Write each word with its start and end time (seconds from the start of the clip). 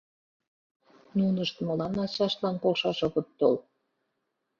Нунышт 1.17 1.55
молан 1.65 1.93
ачаштлан 2.05 2.55
полшаш 2.61 2.99
огыт 3.07 3.27
тол?.. 3.39 3.55